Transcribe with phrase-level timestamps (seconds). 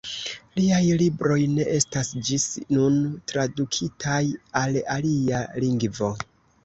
[0.59, 2.45] Liaj libroj ne estas ĝis
[2.77, 2.97] nun
[3.33, 4.19] tradukitaj
[4.63, 6.11] al alia lingvo.